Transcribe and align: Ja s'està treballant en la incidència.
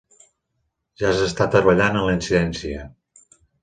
Ja 1.03 1.13
s'està 1.21 1.49
treballant 1.59 2.03
en 2.03 2.09
la 2.09 2.19
incidència. 2.19 2.93